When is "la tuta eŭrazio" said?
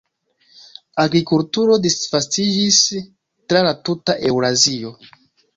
3.69-4.97